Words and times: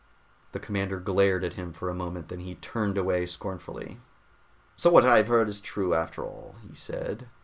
The 0.53 0.59
commander 0.59 0.99
glared 0.99 1.43
at 1.43 1.53
him 1.53 1.73
for 1.73 1.87
a 1.87 1.93
moment. 1.93 2.29
Then 2.29 2.39
he 2.39 2.55
turned 2.55 2.97
away 2.97 3.27
scornfully. 3.27 3.99
"So 4.75 4.89
what 4.89 5.05
I 5.05 5.17
have 5.17 5.27
heard 5.27 5.47
is 5.47 5.61
true, 5.61 5.93
after 5.93 6.23
all," 6.25 6.55
he 6.67 6.73
said. 6.73 7.27